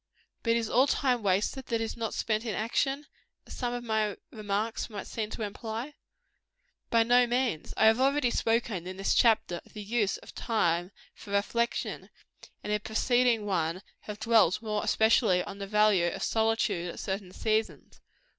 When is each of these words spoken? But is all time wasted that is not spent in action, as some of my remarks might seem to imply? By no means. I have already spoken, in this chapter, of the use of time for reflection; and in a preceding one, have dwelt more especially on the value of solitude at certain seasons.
But 0.41 0.53
is 0.55 0.67
all 0.67 0.87
time 0.87 1.21
wasted 1.21 1.67
that 1.67 1.79
is 1.79 1.95
not 1.95 2.15
spent 2.15 2.43
in 2.43 2.55
action, 2.55 3.05
as 3.45 3.53
some 3.55 3.71
of 3.71 3.83
my 3.83 4.17
remarks 4.31 4.89
might 4.89 5.05
seem 5.05 5.29
to 5.29 5.43
imply? 5.43 5.93
By 6.89 7.03
no 7.03 7.27
means. 7.27 7.71
I 7.77 7.85
have 7.85 7.99
already 7.99 8.31
spoken, 8.31 8.87
in 8.87 8.97
this 8.97 9.13
chapter, 9.13 9.61
of 9.63 9.73
the 9.73 9.83
use 9.83 10.17
of 10.17 10.33
time 10.33 10.91
for 11.13 11.29
reflection; 11.29 12.09
and 12.63 12.71
in 12.73 12.77
a 12.77 12.79
preceding 12.79 13.45
one, 13.45 13.83
have 13.99 14.19
dwelt 14.19 14.59
more 14.63 14.83
especially 14.83 15.43
on 15.43 15.59
the 15.59 15.67
value 15.67 16.07
of 16.07 16.23
solitude 16.23 16.89
at 16.91 16.99
certain 16.99 17.31
seasons. 17.31 18.01